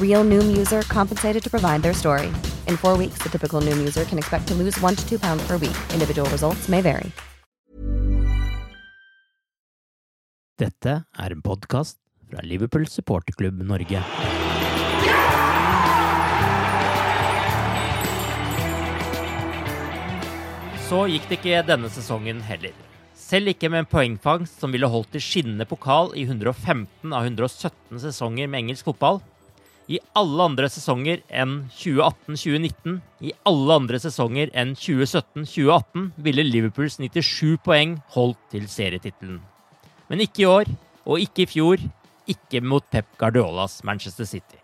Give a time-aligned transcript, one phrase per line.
[0.00, 2.30] Real Noom user compensated to provide their story.
[2.68, 5.46] In four weeks, the typical Noom user can expect to lose one to two pounds
[5.46, 5.76] per week.
[5.94, 7.10] Individual results may vary.
[10.58, 11.96] Dette er en podcast
[12.30, 14.02] fra Liverpool supporterklubb Norge.
[20.86, 22.76] Så gikk det ikke denne sesongen heller.
[23.16, 28.02] Selv ikke med en poengfangst som ville holdt til skinnende pokal i 115 av 117
[28.02, 29.22] sesonger med engelsk fotball.
[29.92, 32.94] I alle andre sesonger enn 2018-2019,
[33.28, 39.42] i alle andre sesonger enn 2017-2018, ville Liverpools 97 poeng holdt til serietittelen.
[40.08, 40.70] Men ikke i år,
[41.04, 41.82] og ikke i fjor,
[42.30, 44.56] ikke mot Pep Guardiolas Manchester City.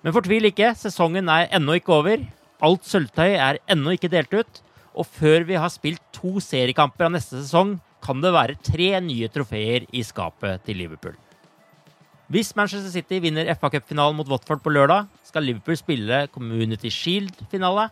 [0.00, 2.24] Men fortvil ikke, sesongen er ennå ikke over.
[2.64, 4.62] Alt sølvtøy er ennå ikke delt ut.
[4.98, 9.28] Og før vi har spilt to seriekamper av neste sesong, kan det være tre nye
[9.34, 11.18] trofeer i skapet til Liverpool.
[12.28, 17.86] Hvis Manchester City vinner FA Cup-finalen mot Watford på lørdag, skal Liverpool spille Community Shield-finale.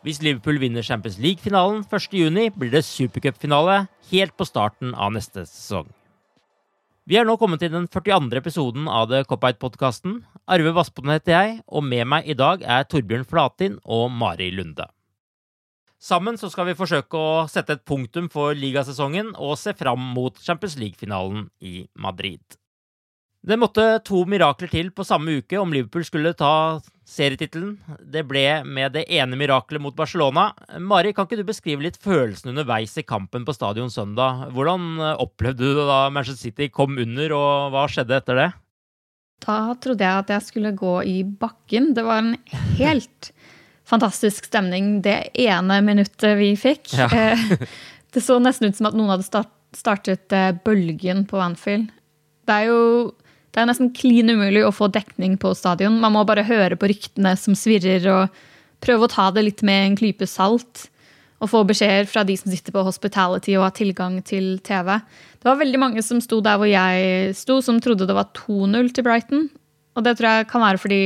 [0.00, 5.90] Hvis Liverpool vinner Champions League-finalen 1.6, blir det supercupfinale helt på starten av neste sesong.
[7.04, 8.38] Vi er nå kommet til den 42.
[8.40, 10.22] episoden av The Cop-Out-podkasten.
[10.48, 14.86] Arve Vassbotten heter jeg, og med meg i dag er Torbjørn Flatin og Mari Lunde.
[16.00, 20.40] Sammen så skal vi forsøke å sette et punktum for ligasesongen og se fram mot
[20.40, 22.40] Champions League-finalen i Madrid.
[23.48, 26.78] Det måtte to mirakler til på samme uke om Liverpool skulle ta
[27.08, 27.78] serietittelen.
[28.04, 30.50] Det ble med det ene miraklet mot Barcelona.
[30.76, 34.50] Mari, kan ikke du beskrive litt følelsen underveis i kampen på stadion søndag?
[34.52, 38.48] Hvordan eh, opplevde du det da Manchester City kom under, og hva skjedde etter det?
[39.46, 41.94] Da trodde jeg at jeg skulle gå i bakken.
[41.96, 42.34] Det var en
[42.76, 43.30] helt
[43.88, 46.92] fantastisk stemning det ene minuttet vi fikk.
[46.98, 47.08] Ja.
[47.18, 47.64] Eh,
[48.08, 49.42] Det så nesten ut som at noen hadde
[49.76, 51.90] startet eh, bølgen på Anfield.
[52.48, 52.78] Det er jo
[53.54, 55.98] det er nesten klin umulig å få dekning på stadion.
[56.02, 59.86] Man må bare høre på ryktene som svirrer, og prøve å ta det litt med
[59.86, 60.86] en klype salt.
[61.38, 64.96] Og få beskjeder fra de som sitter på hospitality og har tilgang til TV.
[65.38, 68.90] Det var veldig mange som sto der hvor jeg sto, som trodde det var 2-0
[68.94, 69.44] til Brighton.
[69.94, 71.04] Og det tror jeg kan være fordi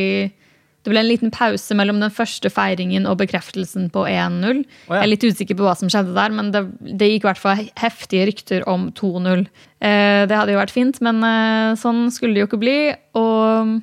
[0.83, 4.63] det ble en liten pause mellom den første feiringen og bekreftelsen på 1-0.
[4.89, 4.97] Oh, ja.
[4.97, 7.43] Jeg er litt usikker på hva som skjedde der, men det, det gikk i hvert
[7.43, 9.47] fall heftige rykter om 2-0.
[9.79, 12.77] Eh, det hadde jo vært fint, men eh, sånn skulle det jo ikke bli.
[13.21, 13.77] Og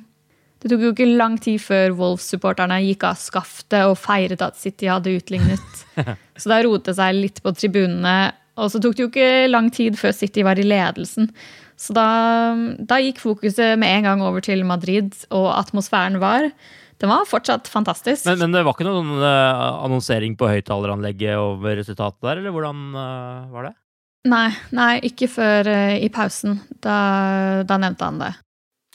[0.60, 4.90] det tok jo ikke lang tid før Wolves-supporterne gikk av skaftet og feiret at City
[4.92, 5.80] hadde utlignet.
[6.40, 8.34] Så da roet det seg litt på tribunene.
[8.60, 11.30] Og så tok det jo ikke lang tid før City var i ledelsen.
[11.80, 12.04] Så da,
[12.76, 16.50] da gikk fokuset med en gang over til Madrid, og atmosfæren var
[17.00, 18.26] Den var fortsatt fantastisk.
[18.28, 22.82] Men, men det var ikke noen eh, annonsering på høyttaleranlegget over resultatet der, eller hvordan
[22.92, 23.76] eh, var det?
[24.28, 26.58] Nei, nei, ikke før eh, i pausen.
[26.84, 26.96] Da,
[27.64, 28.34] da nevnte han det.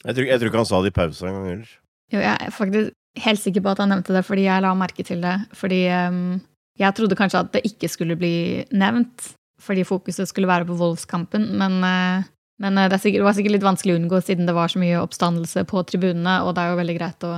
[0.04, 1.72] Jeg tror, jeg tror ikke han sa det i pausen engang heller.
[2.14, 2.94] Jo, jeg er faktisk
[3.26, 5.34] helt sikker på at han nevnte det, fordi jeg la merke til det.
[5.58, 6.38] Fordi um,
[6.78, 8.36] jeg trodde kanskje at det ikke skulle bli
[8.70, 9.32] nevnt,
[9.66, 12.22] fordi fokuset skulle være på Wolves-kampen, men, uh,
[12.62, 14.78] men det, er sikkert, det var sikkert litt vanskelig å unngå siden det var så
[14.78, 17.34] mye oppstandelse på tribunene, og det er jo veldig greit å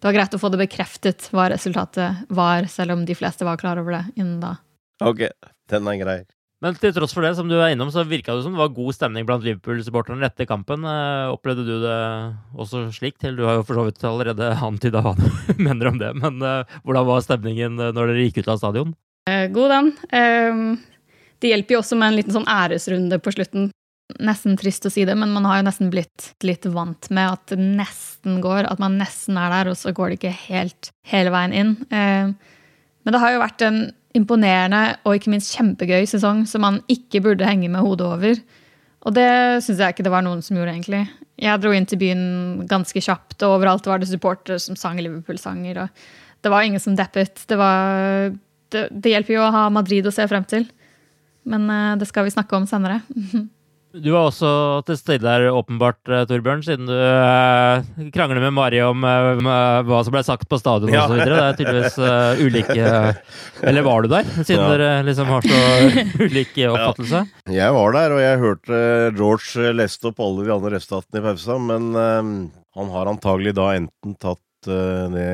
[0.00, 3.60] det var greit å få det bekreftet hva resultatet var, selv om de fleste var
[3.60, 4.54] klar over det innen da.
[5.04, 5.26] Ok,
[5.68, 6.18] den er grei.
[6.60, 8.72] Men til tross for det, som du er innom, så virka det som det var
[8.76, 10.84] god stemning blant Liverpool-supporterne etter kampen.
[10.84, 11.94] Eh, Opplevde du det
[12.52, 13.16] også slik?
[13.20, 15.24] Til du har jo for så vidt allerede antyda hva du
[15.66, 16.10] mener om det.
[16.20, 18.92] Men eh, hvordan var stemningen eh, når dere gikk ut av stadion?
[19.28, 19.90] Eh, God den.
[20.16, 20.64] Ehm,
[21.40, 23.70] Det hjelper jo også med en liten sånn æresrunde på slutten.
[24.22, 27.52] Nesten trist å si det, men man har jo nesten blitt litt vant med at
[27.52, 28.66] det nesten går.
[28.70, 31.74] At man nesten er der, og så går det ikke helt hele veien inn.
[31.92, 32.32] Eh,
[33.00, 33.80] men det har jo vært en
[34.16, 38.40] imponerende og ikke minst kjempegøy sesong som man ikke burde henge med hodet over.
[39.06, 39.30] Og det
[39.64, 41.04] syns jeg ikke det var noen som gjorde, egentlig.
[41.40, 42.24] Jeg dro inn til byen
[42.68, 45.84] ganske kjapt, og overalt var det supportere som sang Liverpool-sanger.
[45.84, 47.46] og Det var ingen som deppet.
[47.48, 48.34] Det, var,
[48.74, 50.68] det, det hjelper jo å ha Madrid å se frem til.
[51.48, 53.00] Men eh, det skal vi snakke om senere.
[53.90, 54.48] Du var også
[54.86, 57.82] til stede der, åpenbart, eh, Torbjørn, siden du eh,
[58.14, 59.40] krangler med Mari om eh,
[59.88, 61.08] hva som ble sagt på stadion Ja.
[61.08, 61.18] osv.
[61.26, 62.84] Det er tydeligvis eh, ulike
[63.66, 64.68] Eller var du der, siden Ja.
[64.76, 65.58] dere liksom har så
[66.28, 67.24] ulik oppfattelse?
[67.50, 68.80] Jeg var der, og jeg hørte
[69.18, 71.90] George leste opp alle de andre resultatene i pausen, men
[72.78, 74.38] han har antagelig da enten tatt
[74.68, 75.26] det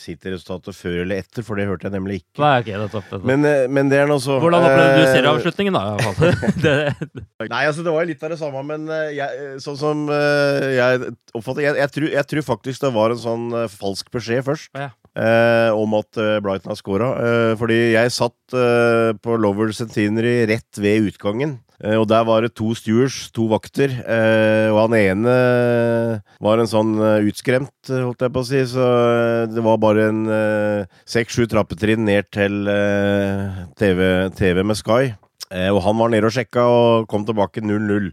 [0.00, 2.40] City-resultatet før eller etter, for det hørte jeg nemlig ikke.
[2.42, 5.12] Nei, ok, det topp, Men, eh, men det er nå så Hvordan opplevde du eh,
[5.14, 5.84] serieavslutningen, da?
[5.94, 7.24] i hvert fall?
[7.54, 11.14] Nei, altså det var litt av det samme, men eh, jeg, sånn som eh, jeg
[11.36, 14.72] oppfatter jeg, jeg, tror, jeg tror faktisk det var en sånn eh, falsk beskjed først.
[14.74, 14.90] Ja.
[15.16, 17.08] Eh, om at eh, Brighton har scora.
[17.20, 21.56] Eh, fordi jeg satt eh, på Lover Centenary rett ved utgangen.
[21.82, 23.92] Eh, og der var det to stewards, to vakter.
[24.04, 25.36] eh, og han ene
[26.40, 26.94] var en sånn
[27.26, 28.62] utskremt, holdt jeg på å si.
[28.70, 28.86] Så
[29.52, 30.22] det var bare en
[31.08, 32.64] seks-sju trappetrinn ned til
[33.80, 34.00] TV,
[34.36, 35.14] TV med Sky.
[35.70, 38.10] Og han var nede og sjekka og kom tilbake 0-0.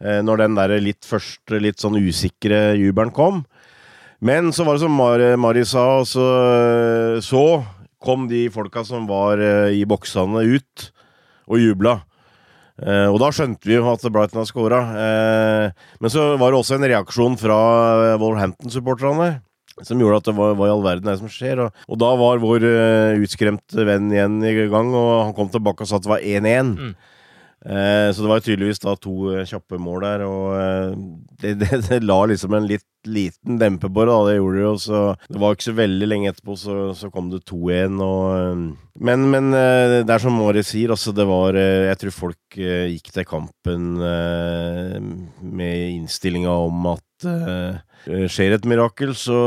[0.00, 3.42] Eh, når den der litt første, litt sånn usikre jubelen kom.
[4.20, 6.24] Men så var det som Mari, Mari sa, så,
[7.24, 7.44] så
[8.00, 10.90] kom de folka som var eh, i boksene ut
[11.50, 12.00] og jubla.
[12.80, 14.80] Eh, og da skjønte vi jo at Brighton har scora.
[15.04, 17.60] Eh, men så var det også en reaksjon fra
[18.12, 19.38] eh, Wolverhampton-supporterne.
[19.86, 21.64] Som gjorde at det var hva i all verden er det som skjer.
[21.64, 25.86] Og, og da var vår uh, utskremte venn igjen i gang, og han kom tilbake
[25.86, 26.74] og sa at det var 1-1.
[26.74, 26.90] Mm.
[27.66, 30.94] Eh, så det var tydeligvis da to eh, kjappe mål der, og eh,
[31.42, 34.16] det, det, det la liksom en litt liten dempe på det.
[34.28, 37.28] Det gjorde det jo, så det var ikke så veldig lenge etterpå, så, så kom
[37.32, 38.64] det 2-1, og
[39.00, 43.24] Men, men det er som Måre sier, altså, det var Jeg tror folk gikk til
[43.28, 49.38] kampen med innstillinga om at eh, skjer et mirakel, så,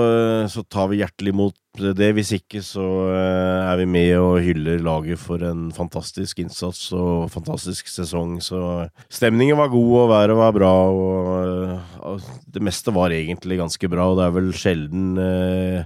[0.51, 2.11] så tar vi hjertelig imot det.
[2.13, 7.31] Hvis ikke, så uh, er vi med og hyller laget for en fantastisk innsats og
[7.33, 8.37] fantastisk sesong.
[8.43, 13.89] Så stemningen var god, og været var bra, og uh, det meste var egentlig ganske
[13.89, 14.09] bra.
[14.11, 15.85] Og det er vel sjelden eh,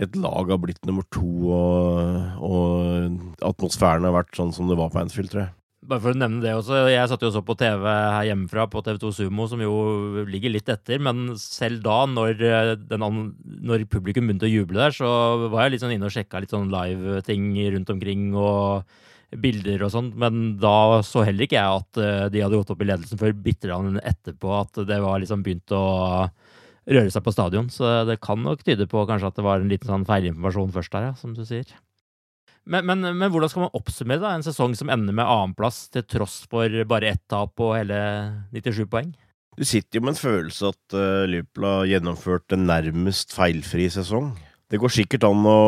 [0.00, 4.92] et lag har blitt nummer to, og, og atmosfæren har vært sånn som det var
[4.92, 5.52] på Anfield, tror jeg.
[5.82, 8.82] Bare for å nevne det også, Jeg satt jo også på TV her hjemmefra, på
[8.86, 11.00] TV2 Sumo, som jo ligger litt etter.
[11.02, 13.02] Men selv da, når, eh, den,
[13.66, 15.08] når publikum begynte å juble der, så
[15.50, 18.30] var jeg litt sånn inne og sjekka litt sånn live-ting rundt omkring.
[18.34, 18.84] og
[19.32, 22.82] bilder og sånt, men da så heller ikke jeg at eh, de hadde gått opp
[22.84, 26.28] i ledelsen før bitte etterpå, at det var liksom begynt å
[26.84, 27.70] røre seg på stadion.
[27.72, 30.92] Så det kan nok tyde på kanskje at det var en liten sånn feilinformasjon først
[30.92, 31.64] der, ja, som du sier.
[32.62, 36.04] Men, men, men hvordan skal man oppsummere da, en sesong som ender med annenplass, til
[36.06, 37.98] tross for bare ett tap og hele
[38.54, 39.10] 97 poeng?
[39.58, 44.30] Du sitter jo med en følelse at uh, Liverpool har gjennomført en nærmest feilfri sesong.
[44.72, 45.58] Det går sikkert an å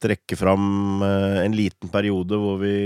[0.00, 2.76] trekke fram uh, en liten periode hvor vi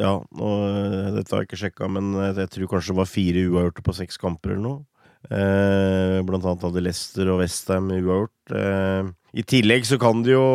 [0.00, 3.44] Ja, nå, uh, dette har jeg ikke sjekka, men jeg, tror kanskje det var fire
[3.50, 4.80] uavgjorte på seks kamper eller noe.
[5.28, 8.54] Eh, blant annet hadde Leicester og Westham uavgjort.
[8.56, 10.46] Eh, I tillegg så kan du jo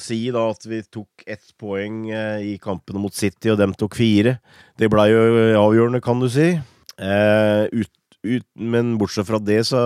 [0.00, 3.98] si da at vi tok ett poeng eh, i kampene mot City, og dem tok
[4.00, 4.38] fire.
[4.80, 5.20] Det blei jo
[5.60, 6.54] avgjørende, kan du si.
[6.96, 7.92] Eh, ut,
[8.24, 9.84] ut, men bortsett fra det, så,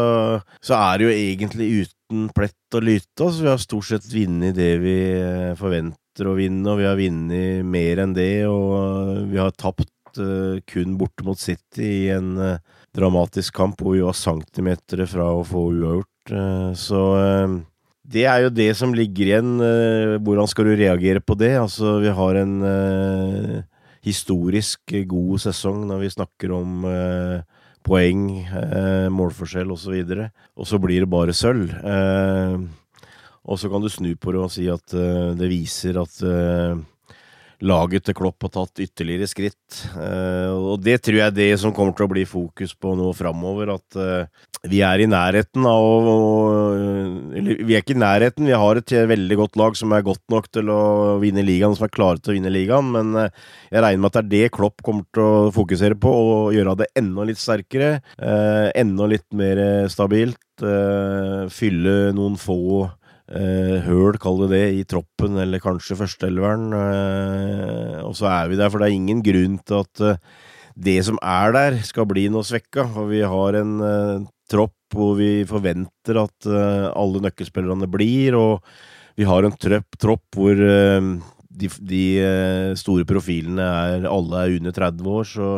[0.63, 3.19] så er det jo egentlig uten plett og lyte.
[3.19, 6.99] Altså, vi har stort sett vunnet det vi eh, forventer å vinne, og vi har
[6.99, 8.33] vunnet mer enn det.
[8.49, 13.97] Og vi har tapt eh, kun borte mot City i en eh, dramatisk kamp hvor
[13.97, 16.33] vi var centimeter fra å få uavgjort.
[16.33, 17.59] Eh, så eh,
[18.09, 19.53] det er jo det som ligger igjen.
[19.65, 21.55] eh, Hvordan skal du reagere på det?
[21.61, 22.57] Altså, vi har en
[24.05, 26.85] historisk god sesong når vi snakker om
[27.85, 28.23] poeng,
[29.13, 29.97] målforskjell osv.
[30.57, 31.75] Og, så blir det bare sølv.
[33.49, 34.95] Og så kan du snu på det og si at
[35.37, 36.15] det viser at
[37.65, 39.79] laget til Klopp har tatt ytterligere skritt.
[39.99, 43.11] Eh, og det tror jeg er det som kommer til å bli fokus på nå
[43.19, 43.73] framover.
[43.75, 46.19] At eh, vi er i nærheten av å
[47.39, 50.23] Eller vi er ikke i nærheten, vi har et veldig godt lag som er godt
[50.31, 52.93] nok til å vinne ligaen, som er klare til å vinne ligaen.
[52.95, 56.13] Men eh, jeg regner med at det er det Klopp kommer til å fokusere på,
[56.13, 57.99] og gjøre det enda litt sterkere.
[58.19, 59.61] Enda litt mer
[59.91, 60.39] stabilt.
[60.59, 62.89] Fylle noen få
[63.29, 66.69] eh, høl, kall det det, i troppen, eller kanskje førsteelveren.
[66.79, 70.21] Eh, og så er vi der, for det er ingen grunn til at eh,
[70.79, 72.87] det som er der, skal bli noe svekka.
[73.01, 78.65] Og vi har en eh, tropp hvor vi forventer at eh, alle nøkkelspillerne blir, og
[79.19, 81.13] vi har en trøpp, tropp hvor eh,
[81.59, 85.49] de, de eh, store profilene er alle er under 30 år, så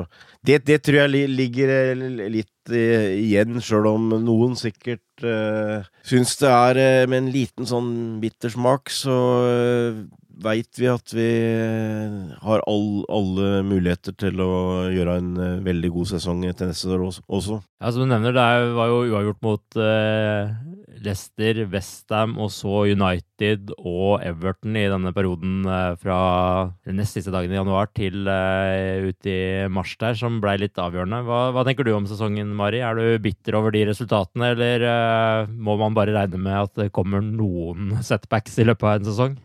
[0.46, 6.38] det, det tror jeg ligger eh, litt eh, igjen, sjøl om noen sikkert uh, syns
[6.40, 6.80] det er
[7.10, 7.92] med en liten sånn
[8.22, 10.00] bittersmak, så uh,
[10.40, 11.28] veit vi at vi
[12.40, 14.52] har all, alle muligheter til å
[14.88, 15.34] gjøre en
[15.66, 17.60] veldig god sesong til neste år også.
[17.60, 18.46] Ja, Som du nevner, det
[18.78, 20.56] var jo uavgjort mot uh,
[21.04, 26.20] Leicester, Westham og så United og Everton i denne perioden uh, fra
[26.86, 29.40] den nest siste dagen i januar til ut i
[29.72, 31.22] mars der, som blei litt avgjørende.
[31.26, 32.82] Hva, hva, tenker du om sesongen, Mari?
[32.84, 37.24] Er du bitter over de resultatene, eller må man bare regne med at det kommer
[37.24, 39.38] noen setbacks i løpet av en sesong?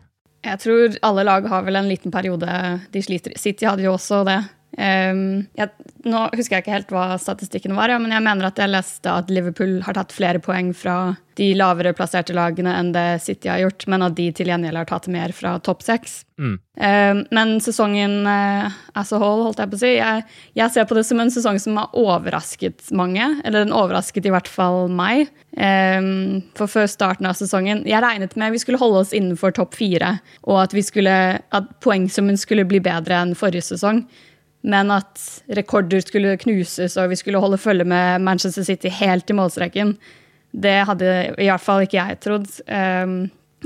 [0.46, 2.46] Jeg tror alle lag har vel en liten periode
[2.92, 4.38] de sliter City hadde jo også det.
[4.76, 5.70] Um, jeg,
[6.04, 9.08] nå husker jeg ikke helt hva statistikken var, ja, men jeg mener at jeg leste
[9.08, 13.60] at Liverpool har tatt flere poeng fra de lavere plasserte lagene enn det City har
[13.60, 16.22] gjort, men at de til gjengjeld har tatt mer fra topp seks.
[16.40, 16.54] Mm.
[16.76, 20.24] Um, men sesongen uh, as a whole, holdt jeg på å si, jeg,
[20.56, 23.28] jeg, ser på det som en sesong som har overrasket mange.
[23.44, 25.28] Eller den overrasket i hvert fall meg.
[25.56, 29.76] Um, for før starten av sesongen Jeg regnet med vi skulle holde oss innenfor topp
[29.76, 34.04] fire, og at, vi skulle, at poengsummen skulle bli bedre enn forrige sesong
[34.66, 35.22] men at
[35.56, 39.94] rekorder skulle knuses og vi skulle holde følge med Manchester City helt til målstreken,
[40.56, 42.48] det hadde i hvert fall ikke jeg trodd.
[42.66, 43.18] Um,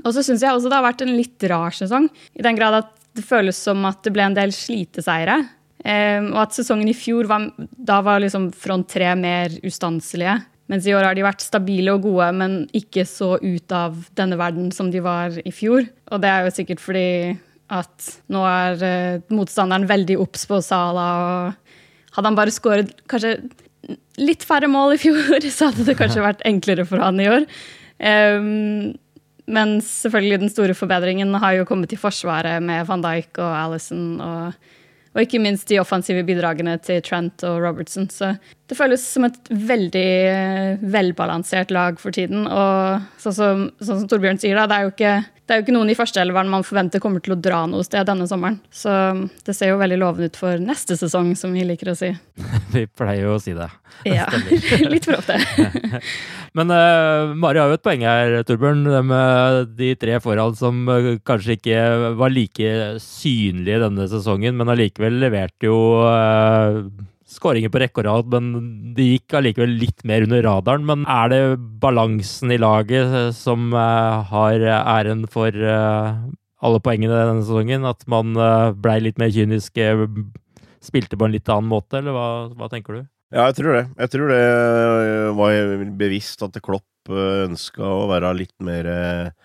[0.04, 2.80] og så syns jeg også det har vært en litt rar sesong, i den grad
[2.83, 5.40] at det føles som at det ble en del sliteseire.
[5.80, 10.37] Um, og at sesongen i fjor var, da var liksom front tre mer ustanselige.
[10.71, 14.38] Mens i år har de vært stabile og gode, men ikke så ut av denne
[14.38, 15.88] verden som de var i fjor.
[16.12, 17.07] Og det er jo sikkert fordi
[17.71, 21.09] at nå er uh, motstanderen veldig obs på Sala.
[21.25, 23.37] og Hadde han bare skåret kanskje
[24.21, 27.47] litt færre mål i fjor, så hadde det kanskje vært enklere for han i år.
[28.00, 28.99] Um,
[29.50, 34.05] men selvfølgelig den store forbedringen har jo kommet i forsvaret med van Dijk og Alison.
[34.23, 34.69] Og,
[35.11, 38.07] og ikke minst de offensive bidragene til Trent og Robertson.
[38.15, 38.37] Så
[38.71, 42.47] det føles som et veldig eh, velbalansert lag for tiden.
[42.47, 45.17] Og sånn som, sånn som Torbjørn sier, da, det er jo ikke
[45.50, 48.07] det er jo ikke noen i førsteelveren man forventer kommer til å dra noe sted
[48.07, 48.61] denne sommeren.
[48.71, 48.92] Så
[49.42, 52.12] det ser jo veldig lovende ut for neste sesong, som vi liker å si.
[52.76, 53.66] vi pleier jo å si det.
[54.07, 54.28] Ja,
[54.92, 55.40] litt for ofte.
[56.57, 58.87] Men uh, Mari har jo et poeng her, Torbjørn.
[58.95, 61.83] Det med de tre foran som uh, kanskje ikke
[62.23, 62.71] var like
[63.02, 66.78] synlige denne sesongen, men allikevel leverte jo uh,
[67.31, 70.87] skåringer på rekke og rad, men det gikk allikevel litt mer under radaren.
[70.89, 71.41] Men er det
[71.83, 76.19] balansen i laget eh, som uh, har æren for uh,
[76.61, 77.87] alle poengene denne sesongen?
[77.89, 79.79] At man uh, blei litt mer kynisk,
[80.83, 83.03] spilte på en litt annen måte, eller hva, hva, tenker du?
[83.31, 83.83] Ja, jeg tror det.
[83.95, 84.45] Jeg tror det
[85.39, 88.87] var bevisst at Klopp ønska å være litt mer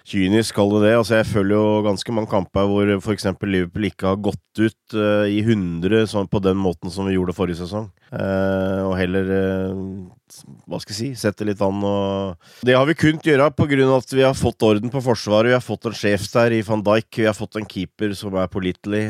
[0.10, 0.94] kynisk, kall det det.
[0.98, 3.28] Altså, jeg følger jo ganske mange kamper hvor f.eks.
[3.46, 4.98] Liverpool ikke har gått ut
[5.30, 7.88] i 100 sånn på den måten som vi gjorde forrige sesong.
[8.10, 9.30] Og heller
[10.66, 13.78] hva skal jeg si, sette litt an og Det har vi kunnet gjøre pga.
[13.96, 15.52] at vi har fått orden på forsvaret.
[15.52, 17.10] Vi har fått en sjef der i van Dijk.
[17.18, 19.04] Vi har fått en keeper som er pålitelig.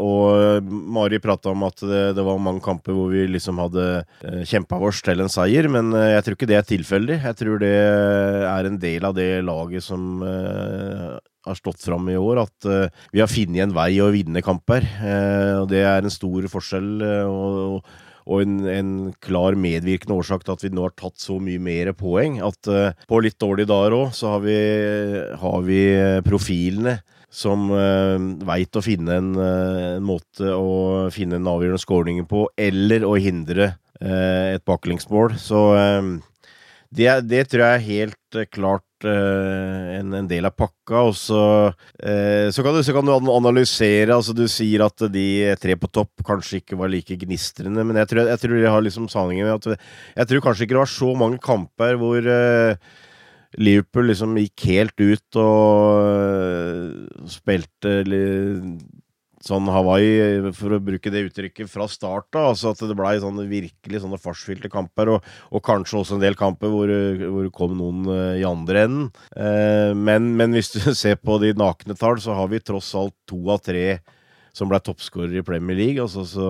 [0.00, 4.42] og Mari prata om at det, det, var mange kamper hvor vi liksom hadde uh,
[4.48, 7.20] kjempa oss til en seier, men jeg tror ikke det er tilfeldig.
[7.20, 12.18] Jeg tror det er en del av det laget som uh, har stått fram i
[12.20, 14.86] år, at uh, vi har funnet en vei å vinne kamper.
[15.00, 16.94] Uh, og Det er en stor forskjell
[17.28, 18.08] og, og
[18.40, 18.90] en, en,
[19.22, 22.40] klar medvirkende årsak til at vi nå har tatt så mye mer poeng.
[22.44, 22.68] At
[23.08, 24.58] på litt dårlige dager òg, så har vi,
[25.40, 25.80] har vi,
[26.26, 26.98] profilene
[27.30, 33.06] som uh, veit å finne en, en, måte å finne en avgjørende skåring på, eller
[33.06, 35.34] å hindre et baklengsmål.
[35.36, 35.58] Så
[36.90, 41.04] det, det, tror jeg er helt klart uh, en, en, del av pakka.
[41.06, 44.10] Og så, uh, så, kan du, så, kan du, analysere.
[44.14, 45.26] altså Du sier at de
[45.62, 48.82] tre på topp kanskje ikke var like gnistrende, men jeg tror, jeg tror de har
[48.86, 49.86] liksom sammenhengen med at
[50.18, 52.74] Jeg tror kanskje ikke det var så mange kamper hvor uh,
[53.58, 57.96] Liverpool liksom gikk helt ut og spilte
[59.44, 62.52] sånn Hawaii, for å bruke det uttrykket, fra start av.
[62.52, 66.36] Altså at det blei sånne virkelig sånne fartsfylte kamper, og, og, kanskje også en del
[66.38, 66.92] kamper hvor,
[67.24, 69.10] hvor det kom noen uh, i andre enden.
[69.32, 73.16] Uh, men, men, hvis du ser på de nakne tall, så har vi tross alt
[73.30, 74.00] to av tre
[74.50, 76.02] som ble toppskårer i Premier League.
[76.02, 76.46] Altså, så,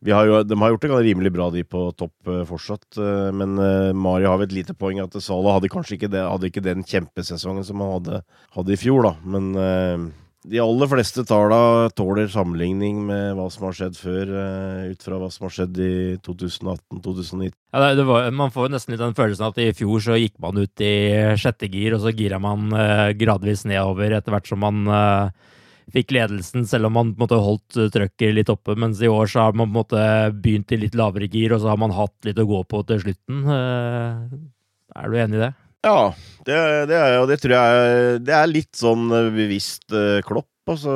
[0.00, 2.96] vi har jo, de har gjort det rimelig bra, de på topp fortsatt.
[3.36, 3.60] Men
[3.92, 6.80] Mari har vel et lite poeng at Salah hadde kanskje ikke, det, hadde ikke den
[6.80, 8.22] kjempesesongen som han hadde,
[8.56, 9.12] hadde i fjor, da.
[9.36, 10.08] Men
[10.48, 15.18] de aller fleste tallene tåler sammenligning med hva som har skjedd før, uh, ut fra
[15.20, 15.92] hva som har skjedd i
[16.24, 17.52] 2018-2019.
[17.76, 21.36] Ja, man får nesten litt den følelsen at i fjor så gikk man ut i
[21.40, 25.54] sjette gir, og så gira man uh, gradvis nedover etter hvert som man uh,
[25.92, 28.78] fikk ledelsen, selv om man på en måte holdt trøkket litt oppe.
[28.80, 30.04] Mens i år så har man på en måte
[30.40, 33.04] begynt i litt lavere gir, og så har man hatt litt å gå på til
[33.04, 33.44] slutten.
[33.50, 35.56] er du enig i det?
[35.80, 36.12] Ja,
[36.44, 36.56] det,
[36.90, 40.50] det, er, og det tror jeg Det er litt sånn eh, bevisst uh, Klopp.
[40.68, 40.92] Altså,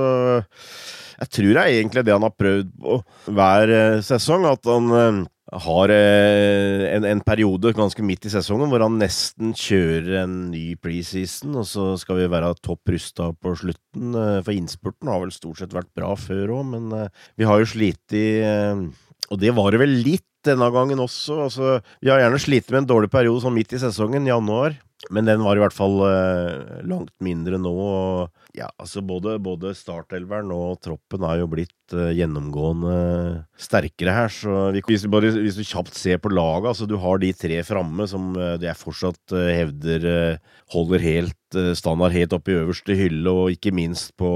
[1.23, 2.99] jeg tror det er egentlig det han har prøvd på
[3.33, 4.45] hver uh, sesong.
[4.51, 5.23] At han uh,
[5.65, 11.57] har en, en, periode ganske midt i sesongen hvor han nesten kjører en ny preseason,
[11.61, 14.17] og så skal vi være topp rusta på slutten.
[14.43, 16.91] For innspurten har vel stort sett vært bra før òg, men
[17.39, 18.27] vi har jo slitt i
[19.31, 21.45] Og det var det vel litt denne gangen også.
[21.49, 24.77] Altså, vi har gjerne slitt med en dårlig periode sånn midt i sesongen, januar.
[25.13, 27.73] Men den var i hvert fall eh, langt mindre nå.
[27.73, 32.95] Og, ja, altså både, både startelveren og troppen er jo blitt eh, gjennomgående
[33.61, 34.33] sterkere her.
[34.33, 37.33] Så vi, hvis, du bare, hvis, du kjapt ser på laget, altså du har de
[37.37, 40.39] tre framme som eh, jeg fortsatt hevder
[40.73, 44.29] holder helt standard helt opp i øverste hylle, og ikke minst på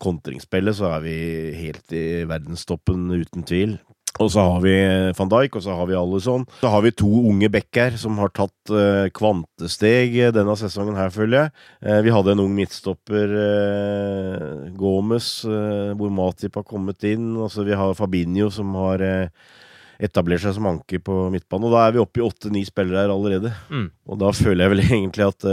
[0.00, 1.16] kontringsspillet så er vi
[1.58, 3.74] helt i verdenstoppen, uten tvil.
[4.22, 4.74] Og så har vi
[5.18, 6.44] van Dijk, og så har vi Alison.
[6.60, 11.36] Så har vi to unge backer som har tatt uh, kvantesteg denne sesongen her, føler
[11.40, 11.52] jeg.
[11.82, 15.32] Uh, vi hadde en ung midtstopper, uh, Gomez,
[15.98, 17.32] hvor Matip har kommet inn.
[17.42, 19.02] Altså, vi har Fabinho som har
[20.04, 21.66] etablert seg som anker på midtbanen.
[21.66, 23.50] Og da er vi oppe i åtte-ni spillere her allerede.
[23.66, 23.88] Mm.
[24.10, 25.48] Og da føler jeg vel egentlig at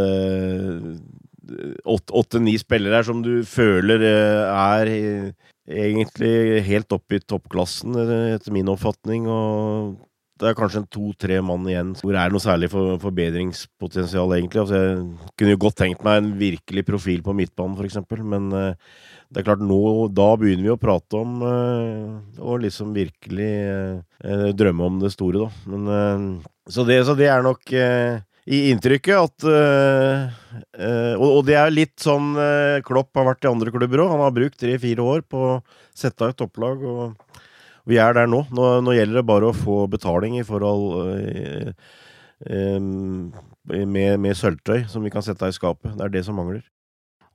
[2.22, 4.94] åtte-ni spillere her som du føler er
[5.70, 7.98] egentlig helt opp i toppklassen,
[8.34, 9.27] etter min oppfatning.
[9.30, 10.00] og
[10.41, 14.63] det er kanskje en to-tre mann igjen hvor det er noe særlig for, forbedringspotensial, egentlig.
[14.63, 18.74] Altså, jeg kunne jo godt tenkt meg en virkelig profil på midtbanen, f.eks., men uh,
[19.32, 23.51] det er klart, nå, da begynner vi å prate om uh, Og liksom virkelig
[24.25, 25.75] uh, drømme om det store, da.
[25.75, 27.62] Men, så, det, så, det, er nok
[28.49, 30.30] i inntrykket at uh,
[31.19, 34.13] og, og, det er litt sånn uh, Klopp har vært i andre klubber òg.
[34.15, 35.60] Han har brukt tre-fire år på å
[35.93, 37.45] sette av et topplag, og
[37.89, 38.43] vi er der nå.
[38.49, 38.73] nå.
[38.82, 38.95] nå.
[38.97, 41.73] gjelder det bare å få betaling i forhold
[42.41, 45.93] med, med sølvtøy som vi kan sette av i skapet.
[45.97, 46.63] Det er det som mangler.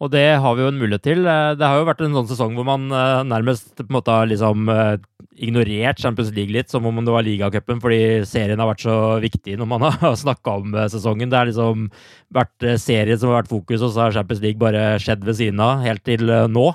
[0.05, 1.23] Og det har vi jo en mulighet til.
[1.25, 2.91] Det har jo vært en sånn sesong hvor man
[3.31, 4.69] nærmest på en måte har liksom
[5.37, 9.57] ignorert Champions League litt, som om det var ligacupen, fordi serien har vært så viktig
[9.61, 11.31] når man har snakka om eh, sesongen.
[11.33, 11.89] Det har liksom
[12.35, 15.39] vært eh, serien som har vært fokus, og så har Champions League bare skjedd ved
[15.41, 16.73] siden av helt til eh, nå.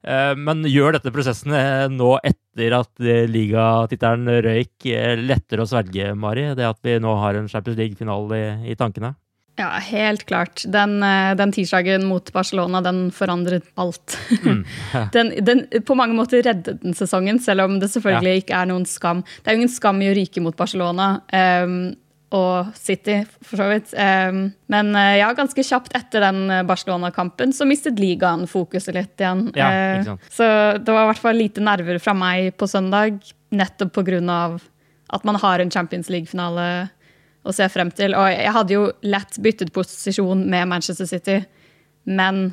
[0.00, 1.52] Men gjør dette prosessen
[1.92, 4.86] nå etter at ligatittelen røyk,
[5.20, 6.46] lettere å svelge, Mari?
[6.56, 9.12] Det at vi nå har en Champions League-finale i tankene?
[9.60, 10.62] Ja, helt klart.
[10.64, 14.18] Den, eh, den tirsdagen mot Barcelona, den forandret alt.
[14.44, 14.64] Mm.
[15.12, 18.42] den, den, på mange måter reddet den sesongen, selv om det selvfølgelig ja.
[18.44, 19.20] ikke er noen skam.
[19.20, 21.10] Det er jo ingen skam i å ryke mot Barcelona.
[21.28, 21.92] Um,
[22.30, 23.92] og City, for så vidt.
[23.92, 29.48] Um, men uh, ja, ganske kjapt etter den Barcelona-kampen så mistet ligaen fokuset litt igjen.
[29.58, 29.68] Ja,
[30.00, 30.46] uh, så
[30.78, 33.18] det var i hvert fall lite nerver fra meg på søndag,
[33.52, 34.38] nettopp pga.
[35.10, 36.70] at man har en Champions League-finale
[37.46, 38.14] å se frem til.
[38.18, 41.40] Og jeg hadde jo lett byttet posisjon med Manchester City,
[42.08, 42.50] men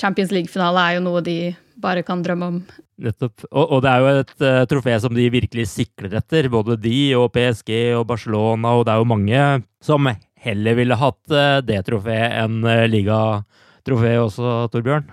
[0.00, 1.38] Champions League-finale er jo noe de
[1.80, 2.62] bare kan drømme om.
[3.00, 3.46] Nettopp.
[3.48, 6.98] Og, og det er jo et uh, trofé som de virkelig sikler etter, både de
[7.16, 9.46] og PSG og Barcelona, og det er jo mange
[9.84, 15.08] som heller ville hatt uh, det trofeet enn uh, ligatrofeet også, Torbjørn?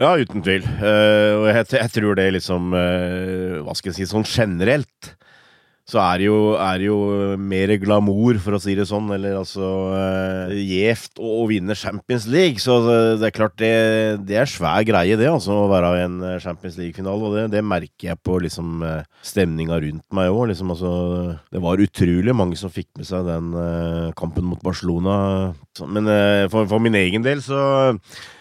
[0.00, 0.66] Ja, uten tvil.
[0.80, 5.14] Uh, og jeg, jeg, tror det liksom Hva skal jeg si, sånn generelt
[5.88, 6.96] så er det jo, er jo
[7.40, 12.62] mer glamour, for å si det sånn, eller altså uh, gjevt å, vinne Champions League.
[12.62, 12.76] Så
[13.18, 13.72] det er klart, det,
[14.28, 17.26] det er svær greie, det, altså, å være i en eh, Champions League-finale.
[17.26, 20.50] Og det, det, merker jeg på liksom uh, stemninga rundt meg òg.
[20.52, 20.92] Liksom, altså,
[21.50, 25.16] det var utrolig mange som fikk med seg den uh, kampen mot Barcelona.
[25.90, 26.06] Men
[26.52, 27.60] for, for min egen del så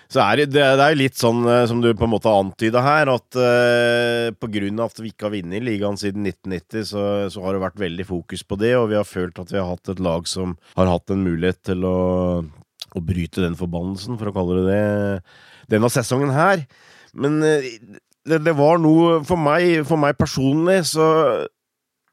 [0.09, 3.11] så er det, det, er litt sånn eh, som du på en måte antyda her,
[3.13, 7.53] at uh, grunn av at vi ikke har vunnet ligaen siden 1990, så, så, har
[7.53, 10.01] det vært veldig fokus på det, og vi har følt at vi har hatt et
[10.01, 11.99] lag som har hatt en mulighet til å,
[12.41, 15.37] å bryte den forbannelsen, for å kalle det det,
[15.75, 16.65] denne sesongen her.
[17.13, 17.69] Men uh,
[18.25, 21.05] det, det, var noe for meg, for meg personlig, så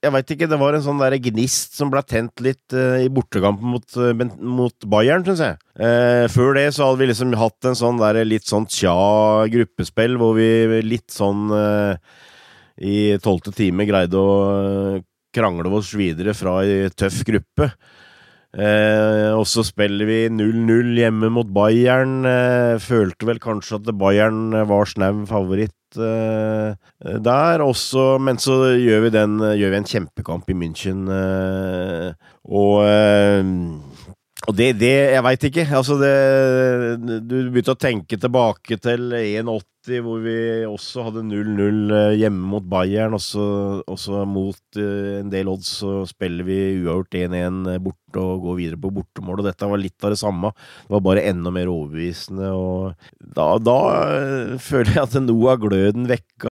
[0.06, 3.10] jeg veit ikke, det var en sånn der gnist som ble tent litt uh, i
[3.12, 5.58] bortekampen mot, uh, mot Bayern, syns jeg.
[5.76, 8.96] Uh, før det så hadde vi liksom hatt en sånn der litt sånn tja
[9.52, 11.50] gruppespill, hvor vi litt sånn
[12.76, 15.04] i tolvte time greide å
[15.36, 17.70] krangle oss videre fra ei tøff gruppe.
[18.56, 22.24] Og så spiller vi 0-0 hjemme mot Bayern.
[22.80, 27.64] Følte vel kanskje at Bayern var snau favoritt eh, der.
[27.64, 31.06] Også, men så gjør vi, den, gjør vi en kjempekamp i München.
[31.10, 32.12] uh,
[32.46, 33.42] og eh,
[34.46, 35.64] og det, det Jeg veit ikke.
[35.78, 39.64] Altså, det Du begynte å tenke tilbake til 81
[40.02, 43.14] hvor vi også hadde 0-0 eh, hjemme mot Bayern.
[43.14, 48.48] Og så mot uh, en del odds så spiller vi uavgjort 1-1 eh, borte og
[48.48, 49.44] går videre på bortemål.
[49.44, 50.50] Og dette var litt av det samme.
[50.88, 52.50] Det var bare enda mer overbevisende.
[52.50, 53.78] Og da, da
[54.58, 56.50] føler jeg at noe av gløden vekka.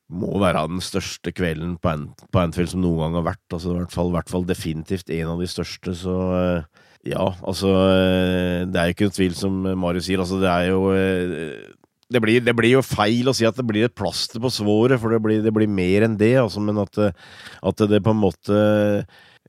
[0.11, 2.09] må være den største kvelden på, en
[2.43, 3.45] Anfield som noen gang har vært.
[3.49, 7.23] Altså, i, hvert fall, I hvert fall definitivt en av de største, så eh, ja,
[7.47, 10.21] altså eh, Det er jo ikke noen tvil, som Marius sier.
[10.21, 11.71] Altså, det er jo eh,
[12.11, 14.99] det blir, det blir, jo feil å si at det blir et plaster på svoret,
[14.99, 16.35] for det blir, det blir mer enn det.
[16.41, 18.57] Altså, men at, at det på en måte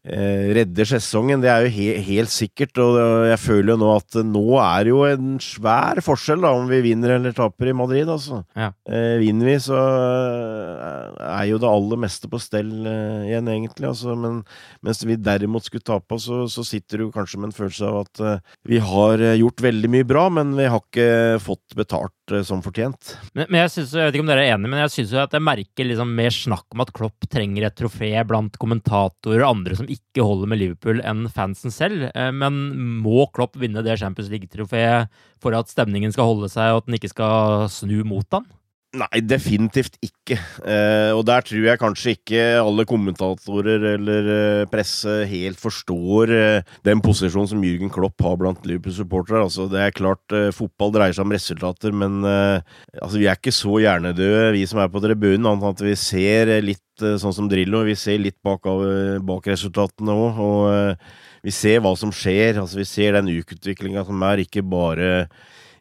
[0.02, 2.78] redder sesongen, det er jo he helt sikkert.
[2.82, 2.96] Og
[3.28, 7.16] jeg føler jo nå at nå er jo en svær forskjell da, om vi vinner
[7.16, 8.10] eller taper i Madrid.
[8.10, 8.42] Altså.
[8.58, 8.72] Ja.
[8.88, 13.90] Eh, vinner vi, så eh, er jo det aller meste på stell eh, igjen, egentlig.
[13.92, 14.16] Altså.
[14.18, 14.42] Men
[14.82, 18.24] mens vi derimot skulle tape, så, så sitter du kanskje med en følelse av at
[18.26, 22.62] eh, vi har eh, gjort veldig mye bra, men vi har ikke fått betalt som
[22.64, 23.16] fortjent.
[23.34, 25.42] Men, men, jeg, synes, jeg vet ikke om dere er enige, men jeg syns jeg
[25.42, 29.90] merker liksom mer snakk om at Klopp trenger et trofé blant kommentatorer og andre som
[29.90, 32.06] ikke holder med Liverpool, enn fansen selv.
[32.14, 32.62] Uh, men
[33.04, 37.00] må Klopp vinne det Champions League-trofeet for at stemningen skal holde seg, og at den
[37.00, 38.46] ikke skal snu mot han?
[38.92, 40.36] Nei, definitivt ikke.
[40.68, 46.74] Eh, og der tror jeg kanskje ikke alle kommentatorer eller eh, presse helt forstår eh,
[46.84, 49.46] den posisjonen som Jürgen Klopp har blant Liverpool-supportere.
[49.46, 52.60] Altså, det er klart, eh, fotball dreier seg om resultater, men eh,
[52.98, 56.52] altså, vi er ikke så hjernedøde, vi som er på tribunen, annet at vi ser
[56.60, 57.86] litt eh, sånn som Drillo.
[57.88, 58.84] Vi ser litt bak, av,
[59.24, 60.44] bak resultatene òg.
[60.44, 61.08] Og
[61.48, 62.60] vi ser hva som skjer.
[62.60, 65.12] Altså, vi ser den ukutviklinga som er, ikke bare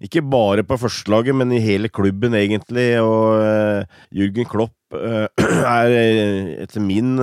[0.01, 2.95] ikke bare på førstelaget, men i hele klubben, egentlig.
[3.03, 5.27] Og uh, Jürgen Klopp uh,
[5.77, 5.95] er
[6.63, 7.15] etter min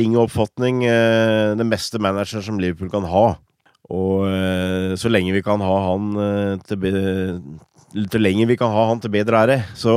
[0.00, 3.26] ringe oppfatning den beste manageren som Liverpool kan ha.
[3.92, 6.14] Og så lenge vi kan ha han
[6.64, 6.84] til
[8.08, 9.58] Til lenge vi kan ha han til bedre ære.
[9.76, 9.92] Så,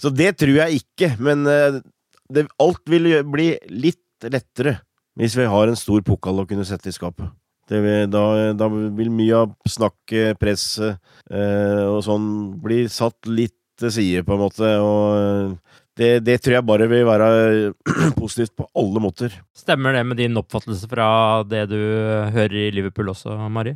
[0.00, 1.12] så det tror jeg ikke.
[1.22, 4.80] Men det, alt vil bli litt lettere
[5.18, 7.26] hvis vi har en stor pokal å kunne sette i skapet.
[7.68, 8.24] Vil, da,
[8.56, 10.96] da, vil mye av snakket, presset
[11.30, 12.28] eh, og sånn
[12.62, 14.70] bli satt litt til side, på en måte.
[14.82, 15.52] Og
[15.98, 17.28] det, det, tror jeg bare vil være
[18.20, 19.34] positivt på alle måter.
[19.56, 21.08] Stemmer det med din oppfattelse fra
[21.48, 21.78] det du
[22.34, 23.74] hører i Liverpool også, Mari?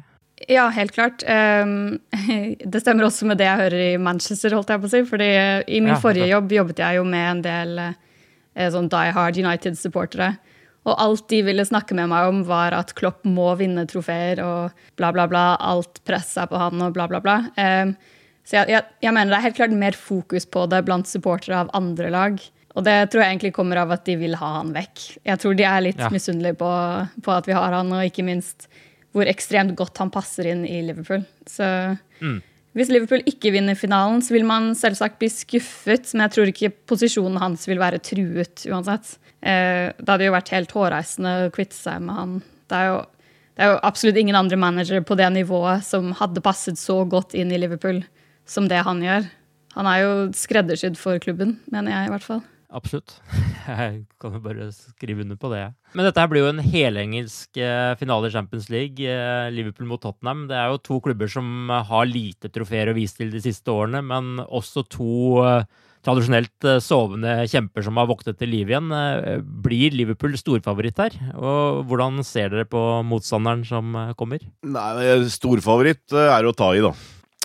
[0.51, 1.23] Ja, helt klart.
[1.27, 1.99] Um,
[2.73, 5.03] det stemmer også med det jeg hører i Manchester, holdt jeg på å si.
[5.09, 5.29] fordi
[5.67, 9.39] i min ja, forrige jobb jobbet jeg jo med en del eh, sånn Die Hard
[9.39, 10.33] United-supportere.
[10.83, 14.83] Og alt de ville snakke med meg om, var at Klopp må vinne trofeer og
[14.99, 15.45] bla, bla, bla.
[15.63, 17.37] Alt presset på han og bla, bla, bla.
[17.55, 17.95] Um,
[18.43, 21.61] så jeg, jeg, jeg, mener det er helt klart mer fokus på det blant supportere
[21.63, 22.41] av andre lag.
[22.73, 25.05] Og det tror jeg egentlig kommer av at de vil ha han vekk.
[25.29, 26.09] Jeg tror de er litt ja.
[26.11, 26.71] misunnelige på,
[27.23, 28.67] på, at vi har han, og ikke minst
[29.13, 31.23] hvor ekstremt godt han passer inn i Liverpool.
[31.47, 31.69] Så
[32.25, 32.39] mm.
[32.79, 36.73] Hvis Liverpool ikke vinner finalen, så vil man selvsagt bli skuffet, men jeg tror ikke
[36.89, 39.19] posisjonen hans vil være truet uansett.
[39.45, 42.39] Eh, det hadde jo vært helt hårreisende å kvitte seg med han.
[42.73, 46.45] Det er, jo, det er jo absolutt ingen andre managere på det nivået som hadde
[46.45, 48.01] passet så godt inn i Liverpool
[48.49, 49.29] som det han gjør.
[49.77, 52.43] Han er jo skreddersydd for klubben, mener jeg i hvert fall.
[52.73, 53.19] Absolutt.
[53.69, 55.67] Jeg kan jo bare skrive under på det.
[55.93, 59.05] Men dette her blir jo en helengelsk eh, finale i Champions League.
[59.05, 60.47] Eh, Liverpool mot Tottenham.
[60.49, 64.01] Det er jo to klubber som har lite trofeer å vise til de siste årene,
[64.09, 65.37] men også to
[66.03, 68.89] tradisjonelt eh, sovende kjemper som har våknet til liv igjen.
[69.63, 71.21] Blir Liverpool storfavoritt her?
[71.37, 74.43] Og hvordan ser dere på motstanderen som kommer?
[74.65, 76.97] Nei, Storfavoritt er å ta i, da.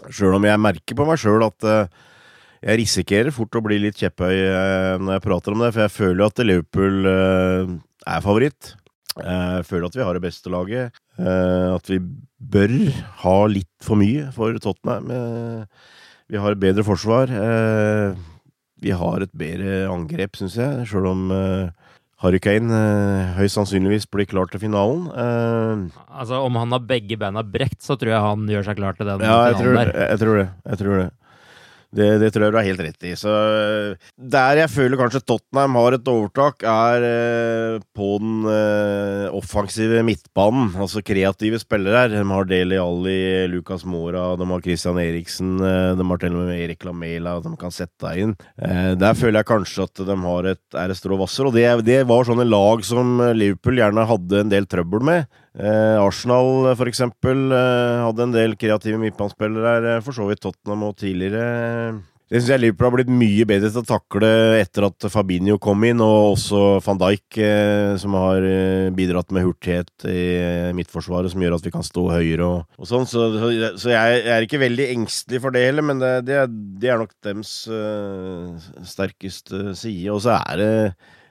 [0.08, 1.66] Sjøl om jeg merker på meg sjøl at
[2.62, 4.36] jeg risikerer fort å bli litt kjepphøy
[5.04, 8.72] når jeg prater om det, for jeg føler jo at Liverpool er favoritt.
[9.18, 10.98] Jeg føler at vi har det beste laget.
[11.18, 12.00] At vi
[12.38, 12.74] bør
[13.24, 15.14] ha litt for mye for Tottenham.
[16.28, 17.34] Vi har et bedre forsvar
[18.78, 21.24] vi har et bedre angrep, syns jeg, sjøl om
[22.24, 22.78] Harry Kane
[23.38, 25.06] høyst sannsynligvis blir klar til finalen.
[25.14, 28.98] Uh, altså, Om han har begge beina brekt, så tror jeg han gjør seg klar
[28.98, 29.92] til den ja, finalen tror, der.
[30.02, 30.48] Jeg tror det.
[30.72, 31.08] Jeg tror det.
[31.96, 33.14] Det, det, tror jeg du har helt rett i.
[33.16, 33.32] Så
[34.18, 40.74] Der jeg føler kanskje Tottenham har et overtak, er eh, på den eh, offensive midtbanen.
[40.76, 42.12] Altså kreative spillere her.
[42.12, 43.22] De har Deli Alli,
[43.52, 47.56] Lucas Mora, de har Christian Eriksen, eh, de har til og med Erik Lamela de
[47.60, 48.36] kan sette inn.
[48.60, 51.68] Eh, der føler jeg kanskje at de har et, er et strå vasser, og det,
[51.88, 55.44] det var sånne lag som Liverpool gjerne hadde en del trøbbel med.
[55.58, 60.44] Eh, Arsenal for eksempel eh, hadde en del kreative midtbanespillere her, eh, for så vidt
[60.44, 61.98] Tottenham og tidligere.
[62.28, 65.86] Det syns jeg Liverpool har blitt mye bedre til å takle etter at Fabinho kom
[65.88, 70.26] inn, og også van Dijk, eh, som har eh, bidratt med hurtighet i
[70.76, 73.08] midtforsvaret, som gjør at vi kan stå høyere og, og sånn.
[73.08, 73.30] Så,
[73.80, 76.44] så, jeg, er ikke veldig engstelig for det heller, men det, det,
[76.84, 80.12] det er nok dems øh, sterkeste side.
[80.12, 80.74] Og så er det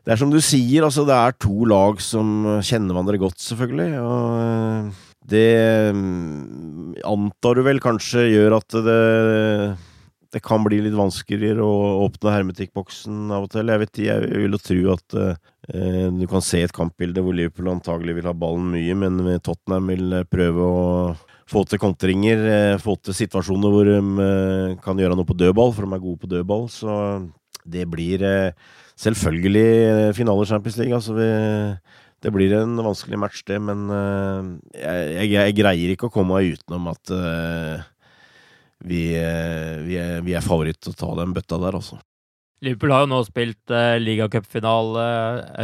[0.07, 3.89] det er som du sier, altså det er to lag som kjenner hverandre godt, selvfølgelig.
[3.99, 5.51] Og eh, det
[5.97, 9.01] mm, antar du vel kanskje gjør at det,
[10.31, 13.75] det kan bli litt vanskeligere å åpne hermetikkboksen av og til.
[13.75, 17.75] Jeg vet jeg vil jo tro at eh, du kan se et kampbilde hvor Liverpool
[17.75, 20.87] antagelig vil ha ballen mye, men Tottenham vil prøve å
[21.51, 25.73] få til kontringer, eh, få til situasjoner hvor de eh, kan gjøre noe på dødball,
[25.75, 26.67] for de er gode på dødball.
[26.71, 26.97] Så
[27.67, 28.53] det blir eh,
[29.01, 30.95] selvfølgelig eh, finale Champions League.
[30.97, 31.29] Altså vi,
[32.25, 36.57] det blir en vanskelig match, det, men uh, jeg, jeg, greier ikke å komme meg
[36.57, 37.85] utenom at uh,
[38.81, 42.01] vi, uh, vi, er, vi, er, favoritt til å ta den bøtta der, altså.
[42.65, 45.07] Liverpool har jo nå spilt uh, ligacupfinale,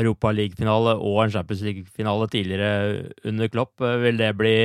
[0.02, 3.80] Europaligafinale og en Champions League-finale tidligere under Klopp.
[3.80, 4.56] Vil det bli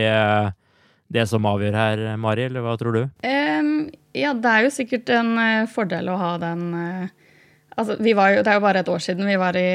[1.08, 3.06] det som avgjør her, Mari, eller hva tror du?
[3.23, 7.10] Um ja, det er jo sikkert en uh, fordel å ha den eh,
[7.77, 9.67] altså, vi var jo, Det er jo bare et år siden vi var i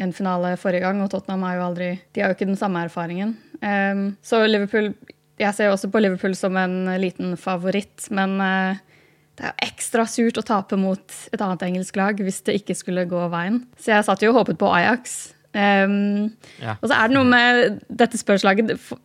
[0.00, 2.84] en finale forrige gang, og Tottenham har jo aldri De har jo ikke den samme
[2.84, 3.36] erfaringen.
[3.60, 4.92] Um, så Liverpool
[5.40, 8.82] Jeg ser jo også på Liverpool som en liten favoritt, men uh,
[9.34, 12.76] det er jo ekstra surt å tape mot et annet engelsk lag hvis det ikke
[12.78, 13.64] skulle gå veien.
[13.74, 15.34] Så jeg satt jo og håpet på Ajax.
[15.54, 16.30] Um,
[16.62, 16.76] ja.
[16.80, 18.98] Og så er det noe med dette spørslaget for,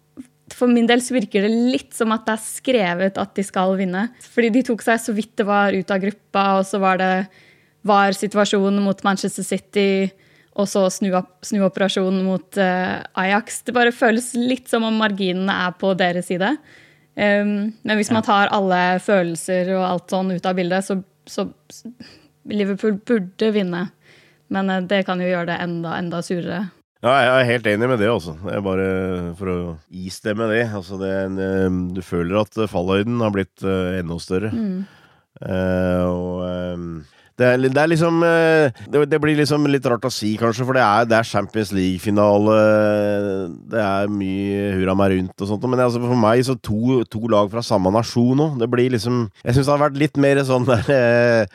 [0.54, 3.74] for, min del så virker det litt som at det er skrevet at de skal
[3.80, 4.08] vinne.
[4.34, 7.14] Fordi de tok seg så vidt det var ut av gruppa, og så var det
[7.88, 10.10] var situasjonen mot Manchester City
[10.60, 13.62] og så snuoperasjonen mot uh, Ajax.
[13.64, 16.56] Det bare føles litt som om marginene er på deres side.
[17.20, 21.48] Um, men hvis man tar alle følelser og alt sånn ut av bildet, så, så
[22.50, 23.86] Liverpool burde vinne.
[24.52, 26.66] Men uh, det kan jo gjøre det enda, enda surere.
[27.00, 28.34] Ja, jeg er helt enig med det, altså.
[28.44, 28.88] Det er bare
[29.40, 30.66] for å istemme det.
[30.68, 34.52] Altså, det en, eh, du føler at fallhøyden har blitt uh, enda større.
[34.52, 34.82] Mm.
[35.40, 36.90] Og um,
[37.40, 40.78] det er, det er liksom eh, det, blir liksom litt rart å si, kanskje, for
[40.78, 42.60] det er, det er Champions League-finale.
[43.72, 45.68] Det er mye hurra meg rundt og sånt.
[45.72, 48.50] Men altså, for meg så to, to lag fra samme nasjon nå.
[48.60, 51.46] Det blir liksom Jeg syns det har vært litt mer sånn der Eh,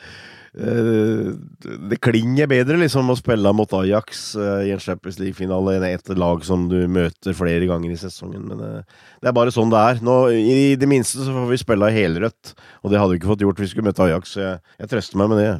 [0.55, 6.09] det klinger bedre liksom å spille mot Ajax uh, i en Champions League-finale enn et
[6.15, 8.45] lag som du møter flere ganger i sesongen.
[8.47, 8.79] Men uh,
[9.19, 9.99] det er bare sånn det er.
[10.05, 13.43] Nå, I det minste så får vi spille helrødt, og det hadde vi ikke fått
[13.43, 14.23] gjort hvis vi skulle møte Ajax.
[14.31, 15.51] Så jeg, jeg trøster meg med det.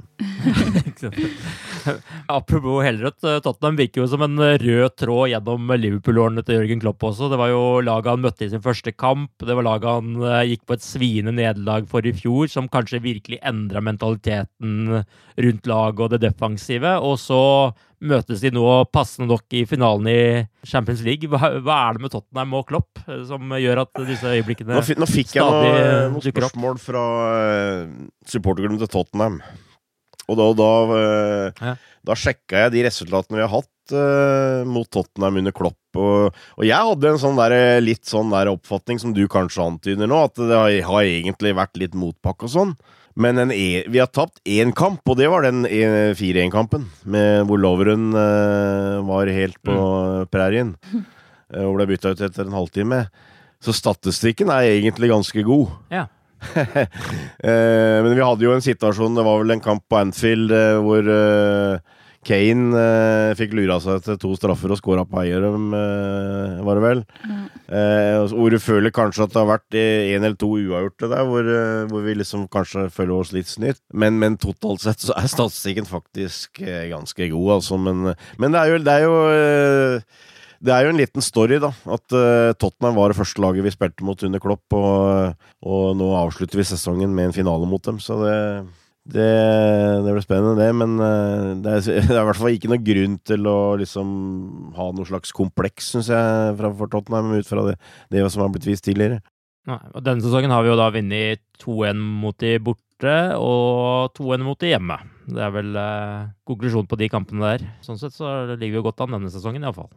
[2.38, 7.26] Apropos helrødt, Tottenham virker jo som en rød tråd gjennom Liverpool-årene til Jørgen Klopp også.
[7.34, 9.32] Det var jo laget han møtte i sin første kamp.
[9.44, 10.08] Det var laget han
[10.48, 16.06] gikk på et sviende nederlag for i fjor, som kanskje virkelig endra mentaliteten rundt laget
[16.06, 16.96] og det defensive.
[17.04, 17.42] Og så
[18.06, 20.22] møtes de nå passende nok i finalen i
[20.68, 21.30] Champions League.
[21.32, 24.84] Hva, hva er det med Tottenham og Klopp eh, som gjør at disse øyeblikkene nå,
[25.02, 27.96] nå fikk jeg noe, eh, noen spørsmål fra uh,
[28.30, 29.40] supporterklubben til Tottenham.
[30.26, 30.70] Og da, da,
[31.54, 31.74] ja.
[32.10, 35.80] da sjekka jeg de resultatene vi har hatt uh, mot Tottenham under Klopp.
[35.96, 40.10] Og, og, jeg hadde en sånn der, litt sånn der oppfatning som du kanskje antyder
[40.10, 42.74] nå, at det har, har egentlig vært litt motpakke og sånn.
[43.16, 46.90] Men e vi har tapt én kamp, og det var den 4-1-kampen.
[47.48, 50.28] Hvor Loveren uh, var helt på mm.
[50.34, 50.74] prærien.
[50.92, 53.06] Uh, og ble bytta ut etter en halvtime.
[53.64, 55.72] Så statistikken er egentlig ganske god.
[55.94, 56.10] Ja.
[56.60, 60.52] uh, men vi hadde jo en situasjon, det var vel en kamp på Anfield
[60.84, 61.08] hvor
[62.26, 66.84] Kane eh, fikk lura seg til to straffer og skåra på Eierum, eh, var det
[66.86, 67.04] vel.
[67.22, 67.42] Mm.
[67.66, 71.86] Eh, hvor føler kanskje at det har vært én eller to uavgjorte der, hvor, eh,
[71.92, 73.82] hvor, vi liksom kanskje føler oss litt snytt.
[73.94, 77.78] Men, men, totalt sett så er statistikken faktisk eh, ganske god, altså.
[77.82, 80.24] Men, men det er jo, det er jo eh,
[80.66, 81.70] det er jo en liten story, da.
[81.94, 86.08] At uh, Tottenham var det første laget vi spilte mot under Klopp, og, og nå
[86.24, 88.38] avslutter vi sesongen med en finale mot dem, så det
[89.06, 89.30] det,
[90.02, 90.72] det, blir spennende, det.
[90.74, 94.10] Men eh, det er, det er, i hvert fall ikke noe grunn til å liksom
[94.78, 97.78] ha noe slags kompleks, syns jeg, for Tottenham, ut fra det,
[98.14, 99.22] det, som har blitt vist tidligere.
[99.70, 104.46] Nei, og Denne sesongen har vi jo da vunnet 2-1 mot de borte og 2-1
[104.46, 104.98] mot de hjemme.
[105.26, 107.70] Det er vel eh, konklusjonen på de kampene der.
[107.86, 109.90] Sånn sett så ligger vi jo godt an denne sesongen, iallfall.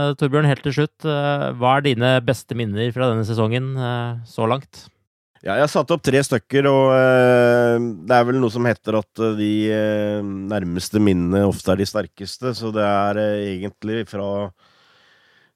[0.00, 4.20] Eh, Torbjørn, helt til slutt, eh, hva er dine beste minner fra denne sesongen eh,
[4.28, 4.86] så langt?
[5.40, 8.98] Ja, jeg har satt opp tre stykker, og uh, det er vel noe som heter
[8.98, 14.50] at uh, de uh, nærmeste minnene ofte er de sterkeste, så det er egentlig fra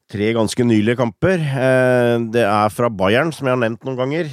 [0.09, 1.40] tre ganske nylige kamper.
[2.33, 4.29] det er fra Bayern, som jeg har nevnt noen ganger.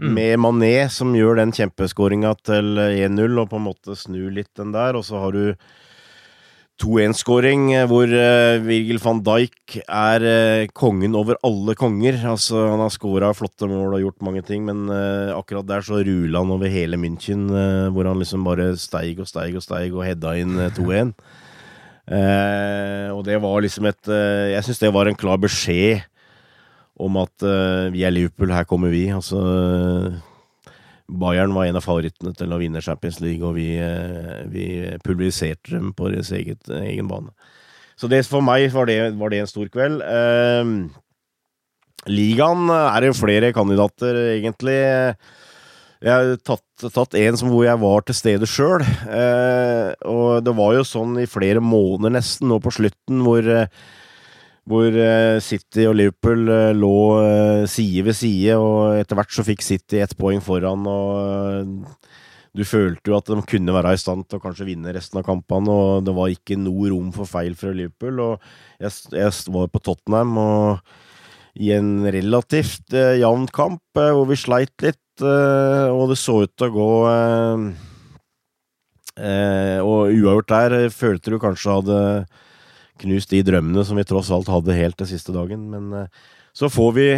[0.00, 0.12] Mm.
[0.16, 4.72] Med Mané, som gjør den kjempeskåringa til 1-0, og på en måte snur litt den
[4.72, 4.96] der.
[4.96, 5.52] Og så har du
[6.80, 12.16] 2-1-skåring eh, hvor uh, Virgil van Dijk er uh, kongen over alle konger.
[12.32, 14.88] Altså, han har skåra flotte mål og gjort mange ting, men
[15.36, 17.48] akkurat der så rula han over hele München,
[17.92, 21.12] hvor han liksom bare steig og steig og steig og heada inn 2-1.
[23.14, 24.08] og det var liksom et
[24.54, 26.00] Jeg syns det var en klar beskjed
[27.00, 27.44] om at
[27.92, 29.06] vi er Liverpool, her kommer vi.
[29.14, 29.38] Altså
[31.20, 34.66] Bayern var en av favorittene til å vinne Champions League, og vi, eh, vi
[35.04, 37.34] publiserte dem på deres eget, egen bane.
[37.98, 40.00] Så det, for meg var det, var det en stor kveld.
[40.00, 40.64] Eh,
[42.08, 44.80] ligaen er det flere kandidater, egentlig.
[46.00, 48.80] Jeg har tatt, tatt en som hvor jeg var til stede sjøl.
[48.80, 53.68] Eh, og det var jo sånn i flere måneder nesten nå på slutten, hvor eh,
[54.70, 59.44] hvor eh, City og Liverpool eh, lå eh, side ved side, og etter hvert så
[59.46, 60.86] fikk City ett poeng foran.
[60.86, 61.84] og
[62.54, 65.26] Du følte jo at de kunne være i stand til å kanskje vinne resten av
[65.26, 68.22] kampene, og det var ikke noe rom for feil fra Liverpool.
[68.28, 70.98] og Jeg, var på Tottenham og
[71.60, 75.02] i en relativt eh, jevn kamp, hvor vi sleit litt.
[75.20, 76.92] og det så ut til å gå
[79.84, 81.98] Og uavgjort der følte du kanskje hadde
[83.00, 85.68] knust de drømmene som vi tross alt hadde helt den siste dagen.
[85.72, 87.08] Men eh, så får vi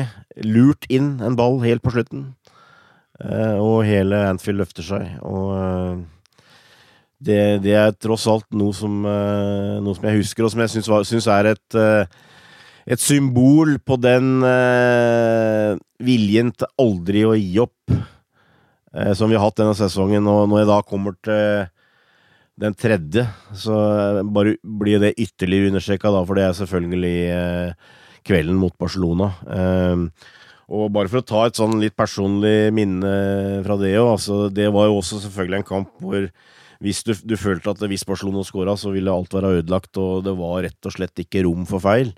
[0.45, 2.33] lurt inn en ball helt på slutten,
[3.23, 5.15] eh, og hele Anfield løfter seg.
[5.27, 6.03] Og eh,
[7.23, 11.31] det, det, er tross alt noe som, noe som jeg husker, og som jeg syns,
[11.31, 11.83] er et
[12.83, 14.43] et symbol på den
[16.03, 17.93] viljen til aldri å gi opp
[19.15, 20.27] som vi har hatt denne sesongen.
[20.27, 21.71] Og når jeg da kommer til
[22.61, 23.25] den tredje,
[23.57, 23.75] så
[24.29, 27.93] bare blir det ytterligere understreka, da, for det er selvfølgelig eh,
[28.29, 29.31] kvelden mot Barcelona.
[29.49, 30.33] Eh,
[30.73, 33.15] og bare for å ta et sånn litt personlig minne
[33.65, 36.29] fra det òg, altså, det var jo også selvfølgelig en kamp hvor
[36.83, 40.33] hvis du, du følte at hvis Barcelona skåra, så ville alt være ødelagt, og det
[40.35, 42.11] var rett og slett ikke rom for feil.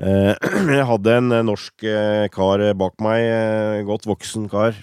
[0.00, 0.32] Eh,
[0.78, 1.86] jeg hadde en norsk
[2.32, 4.78] kar bak meg, godt voksen kar.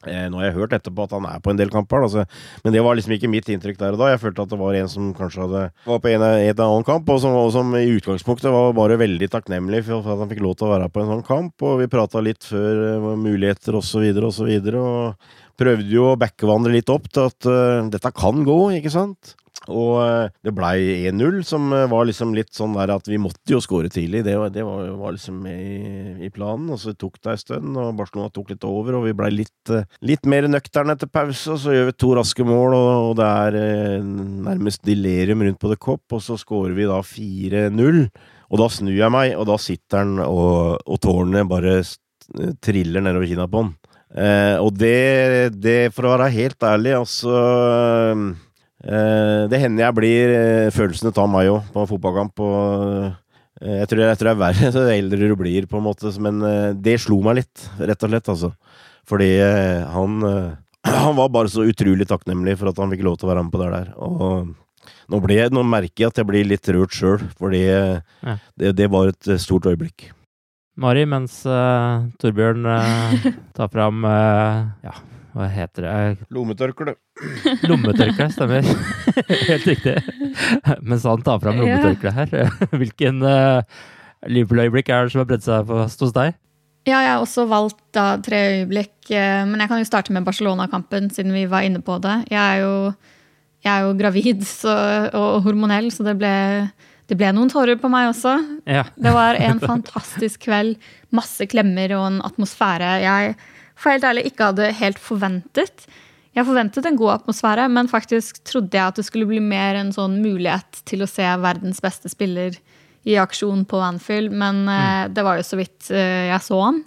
[0.00, 2.24] Nå har jeg hørt etterpå at han er på en del kamper, altså.
[2.64, 4.08] men det var liksom ikke mitt inntrykk der og da.
[4.14, 7.10] Jeg følte at det var en som kanskje hadde var på en, en annen kamp,
[7.12, 10.56] og som, og som, i utgangspunktet var bare veldig takknemlig for at han fikk lov
[10.56, 11.66] til å være på en sånn kamp.
[11.68, 16.08] Og vi prata litt før muligheter og så videre og så videre, og prøvde jo
[16.10, 19.34] å backevandre litt opp til at uh, dette kan gå, ikke sant?
[19.70, 23.54] Og eh, det blei 1-0, som eh, var liksom litt sånn der at vi måtte
[23.54, 24.24] jo skåre tidlig.
[24.26, 25.56] Det, var, det var, var liksom i,
[26.26, 26.68] i, planen.
[26.74, 29.74] Og så tok det ei stund, og Barcelona tok litt over, og vi blei litt,
[29.74, 31.54] eh, litt mer nøkterne etter pause.
[31.54, 34.04] Og så gjør vi to raske mål, og, og det er
[34.50, 38.04] nærmest delirium rundt på The Cop, og så skårer vi da 4-0.
[38.50, 41.80] Og da snur jeg meg, og da sitter han, og, og tårnet bare
[42.62, 43.76] triller nedover kinna på han.
[44.10, 47.34] Eh, og det, det, for å være helt ærlig, altså
[48.80, 52.40] det hender jeg blir eh, Følelsene tar meg òg, på fotballkamp.
[52.44, 52.86] Og
[53.60, 56.12] eh, jeg tror, jeg tror, det er verre så eldre du blir, på en måte.
[56.22, 56.40] Men
[56.80, 58.54] det slo meg litt, rett og slett, altså.
[59.10, 59.30] Fordi
[59.90, 60.20] han
[60.80, 63.52] Han var bare så utrolig takknemlig for at han fikk lov til å være med
[63.52, 63.90] på det der.
[64.00, 64.46] Og
[65.12, 68.38] nå, ble, nå merker jeg at jeg blir litt rørt sjøl, fordi ja.
[68.56, 70.06] det, det, var et stort øyeblikk.
[70.80, 73.28] Mari, mens uh, Torbjørn uh,
[73.58, 74.94] tar fram uh, ja,
[75.34, 76.26] hva heter det?
[76.34, 76.94] Lommetørkle.
[77.70, 78.66] Lommetørkle, stemmer.
[79.50, 79.96] Helt riktig.
[80.82, 83.62] Mens han tar fram lommetørkleet her, hvilken uh,
[84.26, 86.34] Liverpool-øyeblikk er det som har bredd seg fast hos deg?
[86.88, 90.26] Ja, jeg har også valgt da tre øyeblikk, uh, men jeg kan jo starte med
[90.26, 92.16] Barcelona-kampen, siden vi var inne på det.
[92.32, 92.74] Jeg er jo,
[93.66, 94.76] jeg er jo gravid så,
[95.14, 96.34] og hormonell, så det ble,
[97.10, 98.34] det ble noen tårer på meg også.
[98.66, 98.88] Ja.
[98.98, 100.76] Det var en fantastisk kveld.
[101.14, 102.92] Masse klemmer og en atmosfære.
[103.04, 103.34] Jeg
[103.80, 105.86] for helt ærlig ikke hadde helt forventet.
[106.36, 109.90] Jeg forventet en god atmosfære, men faktisk trodde jeg at det skulle bli mer en
[109.94, 112.54] sånn mulighet til å se verdens beste spiller
[113.08, 115.14] i aksjon på Anfield, men eh, mm.
[115.16, 116.82] det var jo så vidt uh, jeg så han.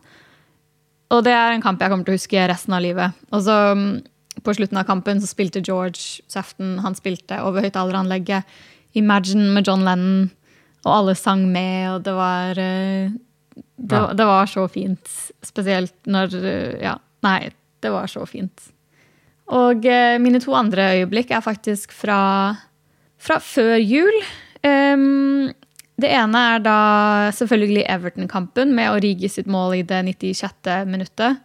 [1.14, 3.18] Og det er en kamp jeg kommer til å huske resten av livet.
[3.34, 3.88] Og så um,
[4.44, 8.50] På slutten av kampen så spilte George Sefton han spilte over høyttaleranlegget
[8.98, 10.32] Imagine med John Lennon,
[10.86, 13.14] og alle sang med, og det var uh,
[13.76, 14.14] det, ja.
[14.14, 15.10] det, var så fint.
[15.44, 16.36] Spesielt når
[16.82, 17.52] Ja, nei,
[17.84, 18.70] det var så fint.
[19.54, 22.56] Og eh, mine to andre øyeblikk er faktisk fra,
[23.20, 24.22] fra før jul.
[24.64, 25.52] Um,
[26.00, 26.78] det ene er da
[27.36, 30.72] selvfølgelig Everton-kampen med Origi sitt mål i det 96.
[30.90, 31.42] minuttet.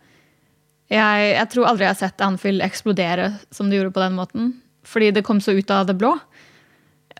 [0.88, 4.54] Jeg, jeg, tror aldri jeg har sett Anfield eksplodere som det gjorde på den måten.
[4.88, 6.14] Fordi det kom så ut av det blå.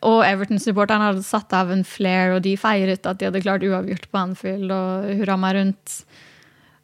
[0.07, 4.09] Og Everton-supporterne hadde satt av en flair, og de feiret at de hadde klart uavgjort
[4.11, 6.01] på Anfield, og hurra meg rundt.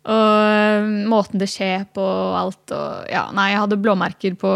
[0.05, 4.53] Og eh, måten det skjer på og alt og Ja, nei, jeg hadde blåmerker på,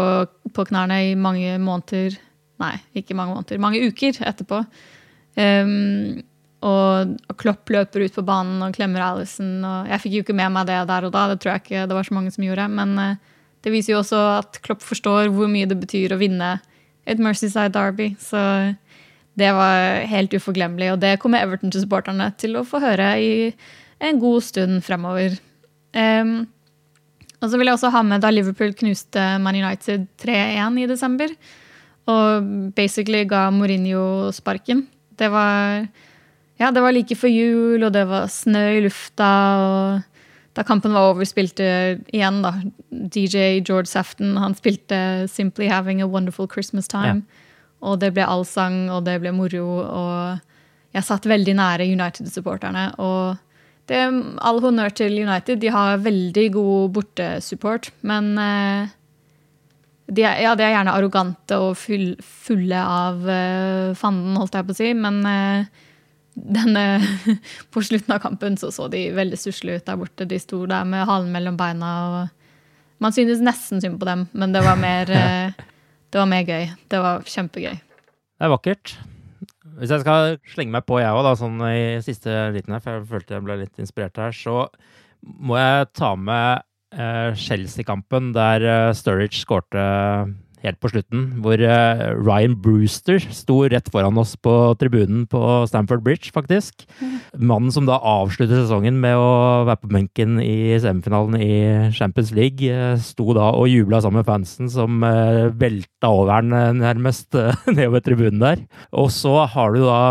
[0.53, 2.19] på knærne i mange måneder.
[2.61, 3.61] Nei, ikke mange måneder.
[3.63, 4.61] Mange uker etterpå.
[5.39, 6.19] Um,
[6.67, 9.61] og, Klopp løper ut på banen og klemmer Alison.
[9.63, 11.85] Og jeg fikk jo ikke med meg det der og da, det tror jeg ikke
[11.87, 12.67] det var så mange som gjorde.
[12.75, 16.57] Men uh, det viser jo også at Klopp forstår hvor mye det betyr å vinne
[17.09, 18.11] et Mercyside Derby.
[18.21, 18.39] Så
[19.39, 20.93] det var helt uforglemmelig.
[20.93, 23.31] Og det kommer Everton-supporterne til å få høre i
[24.03, 25.37] en god stund fremover.
[25.93, 26.43] Um,
[27.39, 31.33] og så vil jeg også ha med da Liverpool knuste Man United 3-1 i desember.
[32.09, 34.85] Og basically ga Mourinho sparken.
[35.19, 35.85] Det var,
[36.59, 39.31] ja, det var like før jul, og det var snø i lufta.
[39.59, 40.08] og
[40.59, 41.65] da kampen var over, spilte
[42.11, 42.51] igjen da,
[42.91, 44.35] DJ George Safton.
[44.37, 47.23] Han spilte 'Simply Having a Wonderful Christmas Time'.
[47.23, 47.45] Ja.
[47.81, 49.63] Og det ble allsang, og det ble moro.
[49.87, 50.39] Og
[50.91, 52.91] jeg satt veldig nære United-supporterne.
[52.99, 53.37] Og
[53.87, 54.03] det,
[54.43, 55.61] all honnør til United.
[55.61, 57.91] De har veldig god bortesupport.
[58.01, 58.91] Men eh,
[60.11, 64.67] de er, ja, de er gjerne arrogante og full, fulle av uh, fanden, holdt jeg
[64.67, 64.91] på å si.
[64.97, 65.85] Men uh,
[66.39, 66.83] denne,
[67.73, 70.27] på slutten av kampen så så de veldig stusslige ut der borte.
[70.29, 71.91] De sto der med halen mellom beina.
[72.07, 75.53] og Man synes nesten synd på dem, men det var mer, eh,
[76.09, 76.69] det var mer gøy.
[76.89, 77.77] Det var kjempegøy.
[77.79, 78.95] Det er vakkert.
[79.79, 83.07] Hvis jeg skal slenge meg på, jeg òg, sånn i siste liten her, for jeg
[83.11, 84.65] følte jeg ble litt inspirert her, så
[85.23, 86.63] må jeg ta med
[86.95, 89.83] eh, Chelsea-kampen, der eh, Sturridge skårte
[90.65, 96.03] helt på slutten, hvor uh, Ryan Brewster sto rett foran oss på tribunen på Stamford
[96.05, 96.85] Bridge, faktisk.
[97.37, 101.51] Mannen som da avslutter sesongen med å være på benken i semifinalen i
[101.95, 106.81] Champions League, uh, sto da og jubla sammen med fansen, som uh, velta over den
[106.83, 107.35] nærmest
[107.77, 108.65] nedover tribunen der.
[108.91, 110.01] Og så har du da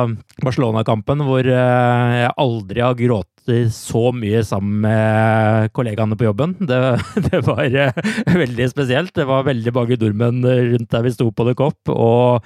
[0.44, 3.37] Barcelona-kampen, hvor jeg aldri har grått
[3.74, 6.56] så mye sammen med kollegaene på jobben.
[6.60, 6.80] Det,
[7.28, 8.02] det var uh,
[8.44, 9.14] veldig spesielt.
[9.16, 11.94] Det var veldig mange nordmenn rundt der vi sto på The Cop.
[11.94, 12.44] og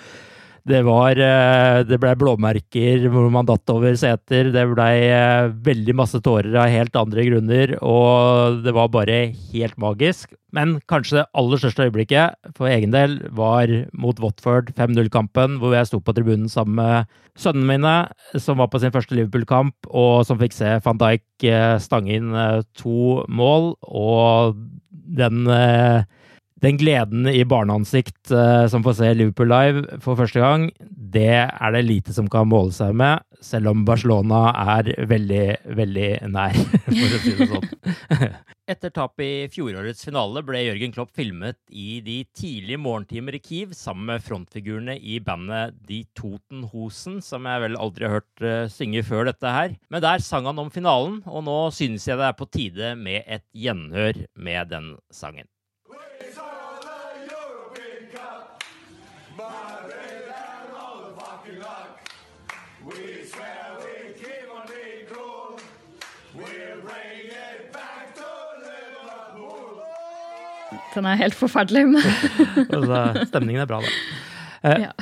[0.68, 4.52] det var uh, Det blei blåmerker hvor man datt over seter.
[4.54, 9.18] Det blei uh, veldig masse tårer av helt andre grunner, og det var bare
[9.52, 10.30] helt magisk.
[10.54, 15.88] Men kanskje det aller største øyeblikket for egen del var mot Watford, 5-0-kampen, hvor jeg
[15.88, 17.94] sto på tribunen sammen med sønnene mine,
[18.36, 21.48] som var på sin første Liverpool-kamp, og som fikk se van Dijk
[21.82, 22.36] stange inn
[22.76, 23.72] to mål.
[23.88, 24.60] Og
[24.92, 25.48] den
[26.62, 31.74] den gleden i barneansikt uh, som får se Liverpool live for første gang, det er
[31.74, 36.56] det lite som kan måle seg med, selv om Barcelona er veldig, veldig nær,
[36.86, 38.36] for å si det sånn.
[38.72, 43.72] Etter tapet i fjorårets finale ble Jørgen Klopp filmet i de tidlige morgentimer i Kiev
[43.76, 49.02] sammen med frontfigurene i bandet De Totenhosen, som jeg vel aldri har hørt uh, synge
[49.08, 49.74] før dette her.
[49.90, 53.26] Men der sang han om finalen, og nå synes jeg det er på tide med
[53.26, 55.50] et gjenhør med den sangen.
[70.92, 71.86] Den er helt forferdelig.
[72.68, 73.92] altså, stemningen er bra, da.
[74.62, 74.92] Eh, ja.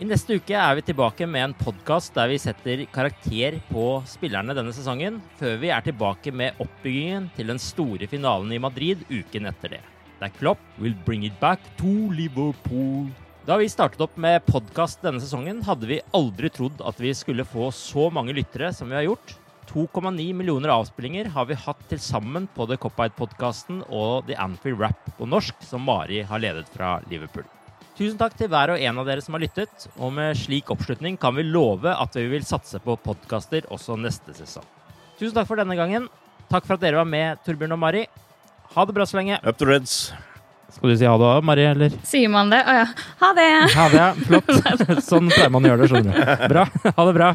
[0.00, 4.56] I neste uke er vi tilbake med en podkast der vi setter karakter på spillerne
[4.56, 9.50] denne sesongen, før vi er tilbake med oppbyggingen til den store finalen i Madrid uken
[9.50, 9.82] etter det.
[10.22, 13.10] Der Klopp will bring it back to Liverpool.
[13.44, 17.48] Da vi startet opp med podkast denne sesongen, hadde vi aldri trodd at vi skulle
[17.48, 19.36] få så mange lyttere som vi har gjort.
[19.70, 25.12] 2,9 millioner avspillinger har vi hatt til sammen på The Cop-Eyed-podkasten og The Anfield Rap
[25.18, 27.46] på norsk, som Mari har ledet fra Liverpool.
[27.98, 31.18] Tusen takk til hver og en av dere som har lyttet, og med slik oppslutning
[31.20, 34.66] kan vi love at vi vil satse på podkaster også neste sesong.
[35.20, 36.08] Tusen takk for denne gangen.
[36.50, 38.06] Takk for at dere var med, Torbjørn og Mari.
[38.74, 39.38] Ha det bra så lenge.
[39.44, 40.10] Up to Reds.
[40.70, 41.66] Skal du si ha det òg, Mari?
[41.66, 41.94] eller?
[42.06, 42.62] Sier man det?
[42.66, 42.86] Å ja.
[43.22, 43.48] Ha det!
[43.74, 44.12] Ha det, ja.
[44.26, 44.54] Flott.
[45.10, 46.46] Sånn pleier man å gjøre det, skjønner du.
[46.54, 46.66] Bra.
[46.88, 47.34] Ha det bra.